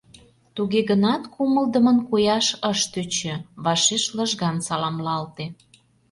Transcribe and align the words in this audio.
Туге 0.55 0.81
гынат 0.89 1.23
кумылдымын 1.33 1.97
кояш 2.09 2.47
ыш 2.71 2.79
тӧчӧ, 2.93 3.33
вашеш 3.63 4.03
лыжган 4.15 4.57
саламлалте. 4.67 5.45